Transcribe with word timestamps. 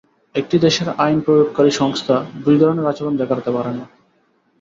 একটি 0.35 0.55
দেশের 0.59 0.87
আইন 0.97 1.17
প্রয়োগকারী 1.25 1.71
সংস্থা 1.71 2.15
দুই 2.43 2.57
ধরনের 2.57 2.89
আচরণ 2.91 3.13
দেখাতে 3.17 3.49
পারে 3.51 3.71
না। 3.71 3.85